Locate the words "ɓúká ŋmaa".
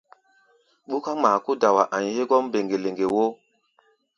0.89-1.37